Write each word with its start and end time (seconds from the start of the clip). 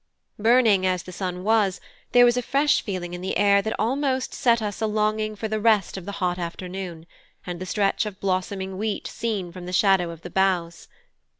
Burning 0.39 0.83
as 0.83 1.03
the 1.03 1.11
sun 1.11 1.43
was, 1.43 1.79
there 2.11 2.25
was 2.25 2.35
a 2.35 2.41
fresh 2.41 2.81
feeling 2.81 3.13
in 3.13 3.21
the 3.21 3.37
air 3.37 3.61
that 3.61 3.75
almost 3.79 4.33
set 4.33 4.59
us 4.59 4.81
a 4.81 4.87
longing 4.87 5.35
for 5.35 5.47
the 5.47 5.59
rest 5.59 5.95
of 5.95 6.05
the 6.05 6.13
hot 6.13 6.39
afternoon, 6.39 7.05
and 7.45 7.59
the 7.59 7.67
stretch 7.67 8.07
of 8.07 8.19
blossoming 8.19 8.79
wheat 8.79 9.05
seen 9.05 9.51
from 9.51 9.67
the 9.67 9.71
shadow 9.71 10.09
of 10.09 10.23
the 10.23 10.31
boughs. 10.31 10.87